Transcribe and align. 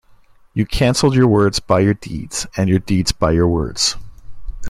You 0.55 0.65
cancelled 0.65 1.13
your 1.13 1.27
words 1.27 1.59
by 1.59 1.81
your 1.81 1.93
deeds 1.93 2.47
and 2.57 2.67
your 2.67 2.79
deeds 2.79 3.11
by 3.11 3.33
your 3.33 3.47
words. 3.47 3.97